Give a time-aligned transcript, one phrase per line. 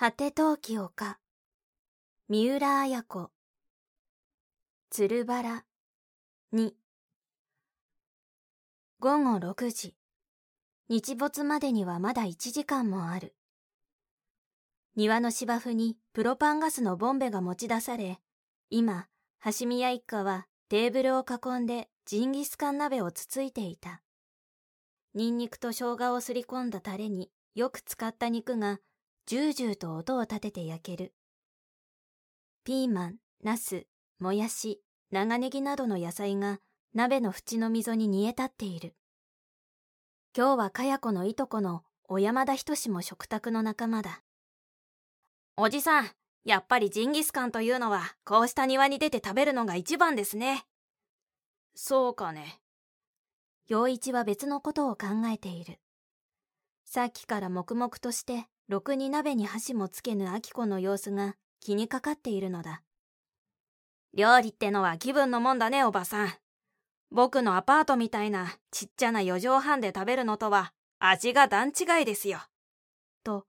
[0.00, 1.18] 果て陶器丘
[2.30, 3.30] 三浦綾子。
[4.88, 5.66] 鶴原
[6.54, 6.72] 2
[8.98, 9.94] 午後6時。
[10.88, 13.34] 日没までにはまだ1時間もある。
[14.96, 18.20] 庭の芝生にプロパンガスのボンベが持ち出され
[18.70, 19.06] 今
[19.58, 24.00] 橋宮一家はテーブルを囲んでジンギスカン鍋をつついていた。
[25.12, 28.80] ニンニクと生姜をすり込んだタレによく使った肉が
[29.26, 31.14] ジュージューと音を立てて焼ける。
[32.64, 33.86] ピーマンナス
[34.18, 36.60] もやし長ネギなどの野菜が
[36.94, 38.94] 鍋の縁の溝に煮え立っている。
[40.36, 44.22] 今日はかや子のいとこの小山田仁も食卓の仲間だ。
[45.56, 46.10] おじさん
[46.44, 50.64] やっぱりジンギスカンというのはこうした庭に出て食べるのが一番ですね。
[51.74, 52.60] そうかね。
[53.68, 55.78] 陽一は別のことを考えている。
[56.84, 62.82] さっきから黙々としてろくに鍋に箸もつけぬ明子の様子が気にかかっているのだ。
[64.14, 66.32] 料理ってのは気分のもんだねおばさん。
[67.10, 72.38] 僕のアパートみたいなちっちゃな4畳半で食べるのとは味が段違いですよ。
[73.24, 73.44] と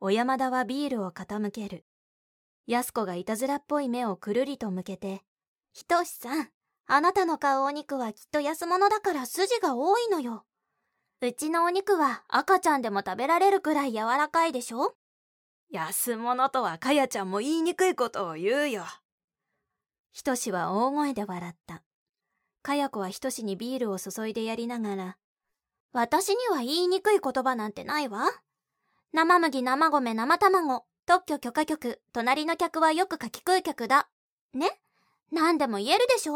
[0.00, 1.84] 小山田はビールを傾ける。
[2.66, 5.22] 安子がいたずらっぽい目をくるりと向けて
[5.74, 6.50] 「ひとしさん
[6.86, 10.44] あなたの買うお肉はきっと安物だから筋が多いのよ。
[11.22, 14.94] うちのお肉は赤ちゃんでも食べられるくらい柔らかいでしょ？
[15.70, 18.84] 安物とはかやちゃんも言いにくいことを言うよ。
[20.12, 21.82] ひとしは大声で笑った。
[22.62, 25.16] かや子はひとしにビールを注いでやりながら
[25.92, 28.26] 私には言いにくい言葉なんてないわ。
[29.14, 34.10] 生麦生米生卵特許許可局隣の客はよく書き食う客だ。
[34.52, 34.78] ね？
[35.32, 36.34] 何でも言えるでしょ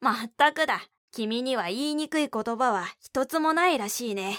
[0.00, 4.38] まったくだ君には言いにくい言葉は一つもないらしいね。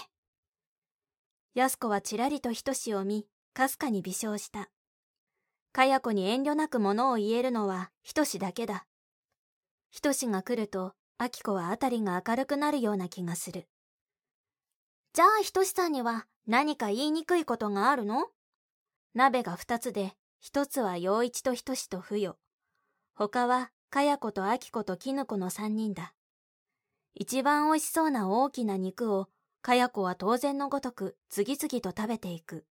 [1.54, 4.70] 安子はちらりとひとしを見、かすかに微笑した。
[5.72, 8.86] かや子に遠慮なくものを言えるのはひとしだけだ。
[9.90, 13.66] ひとしが来ると、あき子はあたりが明るくなるような気がする。
[15.12, 18.28] じゃあひとしさんには何か言いにくいことがあるの？
[19.14, 22.38] 鍋が二つで、一つは陽一とひとしとふよ。
[23.14, 26.14] 他はかや子とあき子ときぬこの三人だ。
[27.14, 29.28] 一番美味しそうな大きな肉を、
[29.62, 32.64] かや子は当然のごとく次々と食べていく。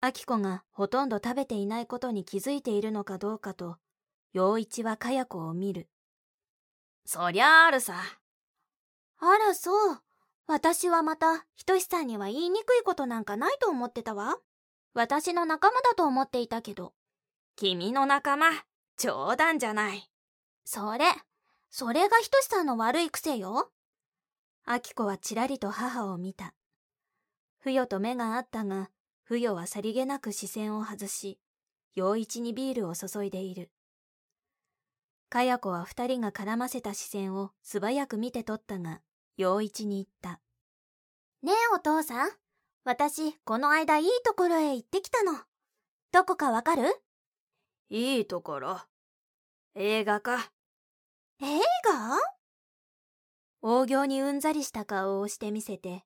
[0.00, 3.78] あき子がほとんど食べていないことに気づいているのかどうかと、
[4.32, 5.88] 陽一はかや子を見る。
[7.06, 7.94] そりゃあるさ。
[9.18, 10.00] あらそう。
[10.46, 14.36] 私はまた、ひとしさんには言いにくいことなんかないと思ってたわ。
[14.92, 16.92] 私の仲間だと思っていたけど。
[17.56, 18.48] 君の仲間、
[18.98, 20.10] 冗談じゃない。
[20.64, 21.06] それ、
[21.76, 23.72] それがひとしさんの悪い癖よ。
[24.64, 26.54] あき子はちらりと母を見た。
[27.58, 28.90] ふよと目があったが、
[29.24, 31.40] ふよはさりげなく視線を外し、
[31.96, 33.72] 陽一にビールを注いでいる。
[35.28, 39.00] かや子は二人が絡ませた視線を素早く見て取ったが、
[39.36, 40.40] 陽一に言った。
[41.42, 42.30] ねえお父さん、
[42.84, 45.40] 私、この間いいところへ行ってきたの。
[46.12, 46.84] どこかわかる？
[47.90, 48.80] いいところ。
[49.74, 50.52] 映画か。
[51.42, 51.46] 映
[51.84, 52.18] 画？
[53.60, 56.04] 大行にうんざりした顔をしてみせて、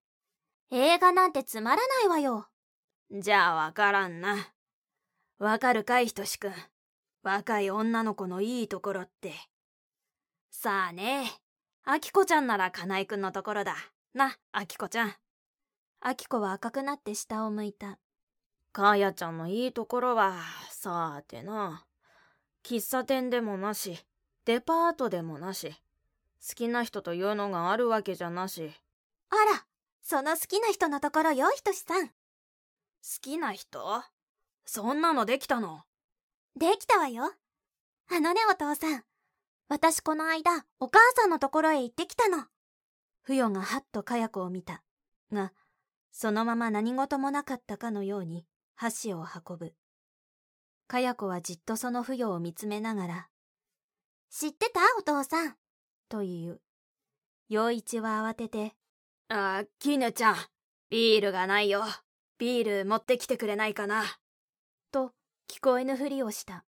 [0.71, 2.49] 映画なんてつまらないわよ。
[3.11, 4.37] じゃあわからんな。
[5.39, 6.53] わかるかいひとしくん。
[7.23, 9.35] 若い女の子のいいところって。
[10.51, 11.31] さあね。
[11.85, 13.77] あきこちゃんなら金井くんのところだ。
[14.15, 15.15] な、あきこちゃん。
[16.01, 17.99] あきこは赤くなって下を向いた。
[18.73, 20.37] かやちゃんのいいところは、
[20.71, 21.85] さーてな。
[22.65, 23.99] 喫茶店でもなし、
[24.49, 28.73] デパートでもなし、好きな人というのがあるわけじゃなし。
[29.29, 29.67] あら、
[30.01, 32.09] その好きな人のところよ、ひとしさん。
[32.09, 32.15] 好
[33.21, 34.03] きな人？
[34.65, 35.83] そんなのできたの？
[36.57, 37.25] できたわよ。
[38.11, 39.05] あのね、お父さん。
[39.69, 42.47] 私この間、お母さんのところへ行ってきたの。
[43.21, 44.83] ふよがはっとかや子を見た。
[45.31, 45.53] が、
[46.11, 48.47] そのまま何事もなかったかのように、
[48.77, 49.75] 箸を運ぶ。
[50.87, 53.29] かや子はじっとそのふよを見つめながら、
[54.31, 54.81] 知ってた？
[54.99, 55.57] お父さん。
[56.09, 56.61] と言う。
[57.49, 58.75] 陽一は慌てて、
[59.29, 60.37] あ、きぬちゃん、
[60.91, 61.83] ビールがないよ。
[62.39, 64.05] ビール持ってきてくれないかな。
[64.93, 65.13] と、
[65.51, 66.65] 聞こえぬふりをした。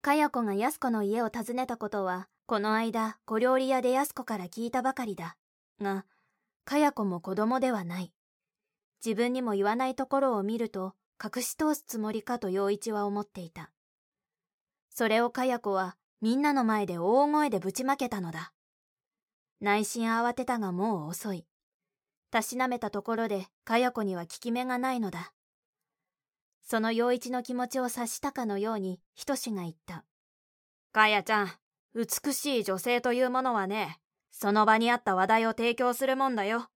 [0.00, 5.36] かや子が安子の家を訪ねたことは、この間、小料理屋で安子から聞いたばかりだ。
[5.80, 6.06] が、
[6.64, 8.12] かや子も子供ではない。
[9.04, 13.70] 自分にも言わないところを見ると、隠し通すつもりかと陽一は思っていた。
[14.88, 18.52] それをかや子は、みんなの前で大声でぶちまけたのだ。
[19.60, 21.46] 内心慌てたがもう遅い。
[22.30, 25.32] たしなめたところで、かや子には効き目がないのだ。
[26.62, 30.04] その陽一の気持ちを察したかのように、ひとしが言った。
[30.92, 31.50] かやちゃん、
[31.94, 33.98] 美しい女性というものはね、
[34.30, 36.68] その場にあった話題を提供するもんだよ。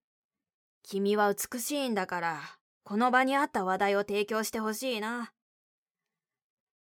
[0.82, 2.40] 君は美しいんだから、
[2.82, 5.32] この場にあった話題を提供してほしいな。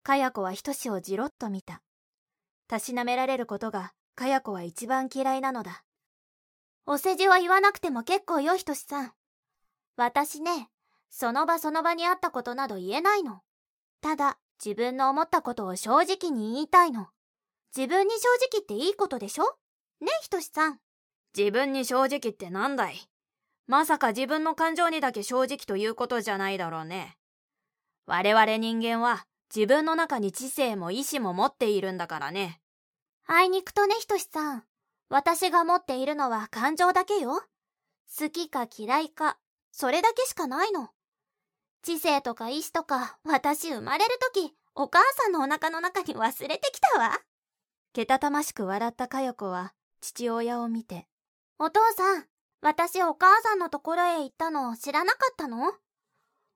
[0.02, 1.82] かや子はひとしをじろっと見た。
[2.69, 5.82] たしなめられることが、かや子は一番嫌いなのだ。
[6.87, 9.12] お世辞は言わなくても結構よ、ひとしさん。
[9.97, 10.70] 私ね、
[11.11, 13.41] その場その場にあったことなど言えないの。
[14.00, 17.09] ただ、自分の思ったことを正直に言いたいの。
[17.76, 19.44] 自分に正直っていいことでしょ？
[20.00, 20.81] ね、ひとしさん。
[21.37, 22.97] 自分に正直ってなんだい？
[23.67, 27.17] まさか自分の感情にだけ正直ということじゃないだろうね。
[28.06, 32.61] 我々人間は自分の中に知性も意志も持っているんだからね。
[33.27, 34.65] あいにくとね、ひとしさん。
[35.09, 37.43] 私が持っているのは感情だけよ。
[38.19, 39.39] 好きか嫌いか、
[39.73, 40.91] それだけしかないの。
[41.83, 47.19] 知性とか意志とか、私生まれるとき、お母さんのお腹の中に忘れてきたわ。
[47.93, 51.09] けたたましく笑ったかよこは、父親を見て。
[51.59, 52.27] お父さん、
[52.61, 55.73] 私お母さんのところへ行ったの知らなかったの？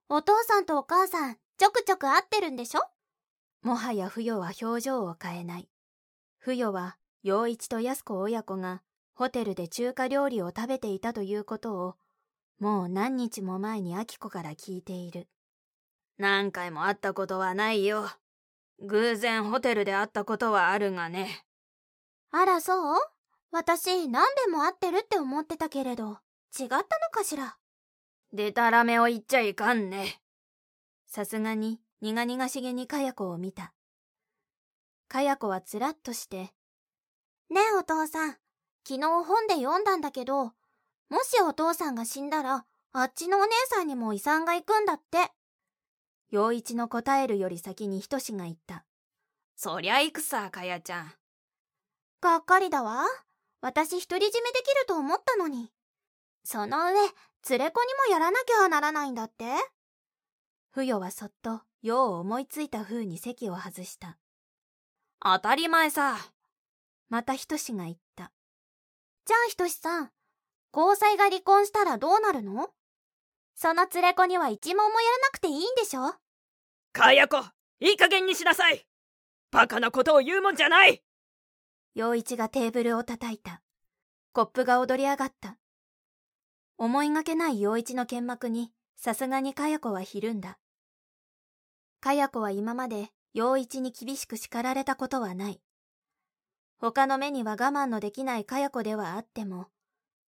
[0.09, 2.81] お父さんとお母さん、ちょくちょく会ってるんでしょ？
[3.62, 5.69] もはや不与は表情を変えない。
[6.38, 8.82] 不与は、陽一と安子親子が
[9.14, 11.94] ホテルで中華料理を食べていたということを、
[12.58, 15.28] もう何日も前に明子から聞いている。
[16.19, 18.08] 何回も会ったことはないよ。
[18.81, 21.44] 偶然ホテルで会ったことはあるがね。
[22.32, 22.96] あらそう？
[23.52, 26.19] 私何べも会ってるって思ってたけれど、
[26.58, 26.82] 違ったの
[27.12, 27.58] かしら？
[28.32, 30.21] でたらめを言っちゃいかんね。
[31.14, 33.75] さすがに苦々しげにかや子を見た。
[35.09, 36.55] かや子はつらっとして、
[37.50, 38.31] ねえお父さん、
[38.88, 40.44] 昨日本で読んだんだけど、
[41.11, 42.64] もしお父さんが死んだら、
[42.94, 45.31] あっちのお姉さんにも遺産が行くんだって。
[46.31, 48.87] 陽一の答えるより先にひとしが言った。
[49.55, 51.12] そりゃ行くさ、かやちゃん。
[52.23, 53.05] がっかりだわ。
[53.61, 55.70] 私独り占めできると思ったのに。
[56.43, 56.94] その上、
[57.50, 59.44] 連れ子にもやらなきゃならないんだって
[60.74, 64.16] 不与はそっと、よう思いついた風に席を外した。
[65.20, 66.16] 当たり前さ。
[67.10, 68.32] またひとしが言った。
[69.26, 70.10] じゃあひとしさん、
[70.74, 72.70] 交際が離婚したらどうなるの？
[73.54, 76.14] その連れ子には一問もやらなくていいんでしょ？
[76.94, 77.36] かや子、
[77.80, 78.86] いい加減にしなさい
[79.50, 81.02] バカなことを言うもんじゃない
[81.94, 83.60] 陽一がテーブルを叩いた。
[84.32, 85.58] コップが踊り上がった。
[86.78, 90.58] 思いがけない陽一の剣幕に、さすがにかや子はひるんだ。
[92.02, 95.60] かや子は今まで陽一に厳しく叱られたことはない。
[96.78, 99.69] 他の目には我慢のできないかや子ではあっても、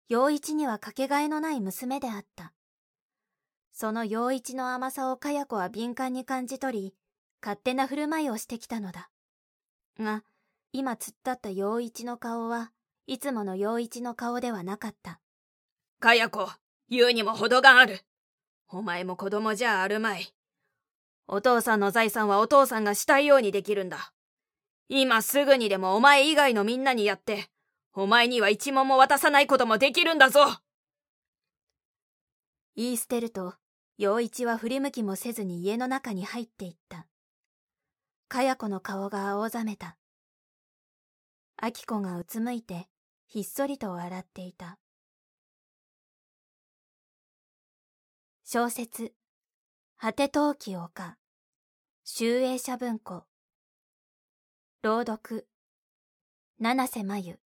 [0.08, 2.52] 陽一にはかけがえのない娘であった。
[3.72, 6.94] その陽一の甘さをかや子は敏感に感じ取り、
[7.42, 9.10] 勝手な振る舞いをしてきたのだ。
[9.98, 10.22] が、
[10.72, 12.70] 今突っ立った陽一の顔は
[13.08, 15.18] いつもの陽一の顔ではなかった。
[15.98, 16.48] かや子、
[16.88, 17.98] 言うにも程がある。
[18.68, 20.32] お前も子供じゃあるまい。
[21.26, 24.12] お父さんの財産はお父さんがしたいようにできるんだ。
[24.88, 27.48] 今すぐにでもお前以外のみんなにやって、
[27.94, 30.40] お前には一問も渡さないこともできるんだぞ
[32.76, 33.54] 言い捨てると、
[33.96, 37.06] 陽一は振り向きもせずに家の中に入っていった。
[38.28, 39.96] かや子の顔が青ざめた。
[41.56, 42.88] あき子がうつむいて、
[43.26, 44.78] ひっそりと笑っていた。
[48.44, 49.14] 小説、
[49.96, 51.16] 果て陶器丘、
[52.02, 53.24] 集英社文庫。
[54.82, 55.46] 朗読、
[56.58, 57.43] 七瀬真由。